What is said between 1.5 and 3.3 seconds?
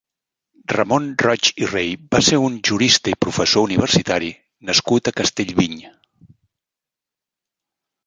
i Rey va ser un jurista i